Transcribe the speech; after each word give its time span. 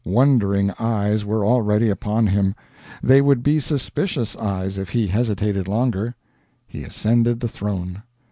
Wondering 0.03 0.71
eyes 0.79 1.23
were 1.25 1.45
already 1.45 1.87
upon 1.91 2.25
him. 2.25 2.55
They 3.03 3.21
would 3.21 3.43
be 3.43 3.59
suspicious 3.59 4.35
eyes 4.35 4.79
if 4.79 4.89
he 4.89 5.05
hesitated 5.05 5.67
longer. 5.67 6.15
He 6.65 6.83
ascended 6.83 7.39
the 7.39 7.47
throne. 7.47 8.01